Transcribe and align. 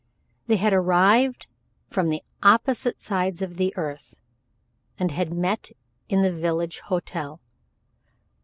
They 0.47 0.55
had 0.55 0.73
arrived 0.73 1.45
from 1.91 2.09
the 2.09 2.23
opposite 2.41 2.99
sides 2.99 3.43
of 3.43 3.57
the 3.57 3.71
earth, 3.77 4.15
and 4.97 5.11
had 5.11 5.31
met 5.31 5.69
at 6.09 6.21
the 6.23 6.33
village 6.33 6.79
hotel. 6.79 7.39